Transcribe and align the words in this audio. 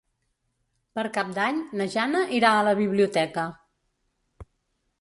Per 0.99 1.03
Cap 1.17 1.29
d'Any 1.35 1.59
na 1.81 1.87
Jana 1.97 2.23
irà 2.39 2.55
a 2.61 2.65
la 2.71 2.73
biblioteca. 2.81 3.47